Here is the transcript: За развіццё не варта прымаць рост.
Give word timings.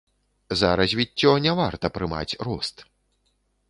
За 0.61 0.71
развіццё 0.81 1.35
не 1.49 1.55
варта 1.61 1.95
прымаць 2.01 2.37
рост. 2.51 2.87